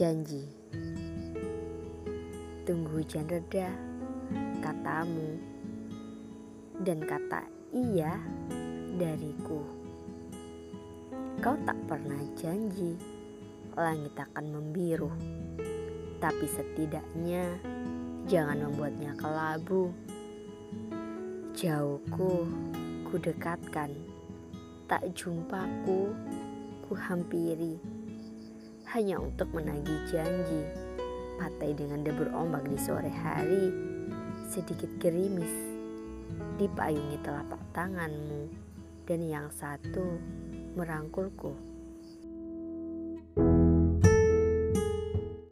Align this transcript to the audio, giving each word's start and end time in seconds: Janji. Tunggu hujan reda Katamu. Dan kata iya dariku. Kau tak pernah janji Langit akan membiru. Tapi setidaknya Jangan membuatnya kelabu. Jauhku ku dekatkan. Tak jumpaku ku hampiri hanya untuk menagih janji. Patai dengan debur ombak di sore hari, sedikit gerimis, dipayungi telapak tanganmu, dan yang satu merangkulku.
Janji. 0.00 0.40
Tunggu 2.64 2.88
hujan 2.88 3.28
reda 3.28 3.68
Katamu. 4.64 5.36
Dan 6.80 7.04
kata 7.04 7.44
iya 7.68 8.16
dariku. 8.96 9.60
Kau 11.44 11.52
tak 11.68 11.76
pernah 11.84 12.16
janji 12.32 12.96
Langit 13.76 14.16
akan 14.16 14.46
membiru. 14.48 15.12
Tapi 16.16 16.48
setidaknya 16.48 17.60
Jangan 18.24 18.72
membuatnya 18.72 19.12
kelabu. 19.20 19.92
Jauhku 21.52 22.48
ku 23.04 23.14
dekatkan. 23.20 23.92
Tak 24.88 25.12
jumpaku 25.12 26.08
ku 26.88 26.92
hampiri 26.96 27.99
hanya 28.90 29.22
untuk 29.22 29.46
menagih 29.54 30.02
janji. 30.10 30.66
Patai 31.38 31.72
dengan 31.78 32.02
debur 32.02 32.26
ombak 32.34 32.66
di 32.66 32.76
sore 32.76 33.08
hari, 33.08 33.70
sedikit 34.50 34.90
gerimis, 34.98 35.50
dipayungi 36.58 37.22
telapak 37.22 37.62
tanganmu, 37.70 38.50
dan 39.06 39.20
yang 39.24 39.46
satu 39.54 40.18
merangkulku. 40.74 41.54